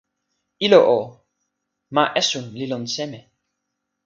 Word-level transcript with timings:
ilo 0.65 0.79
o, 0.97 0.99
ma 1.95 2.03
esun 2.21 2.45
li 2.57 2.65
lon 2.71 2.85
seme? 2.95 3.19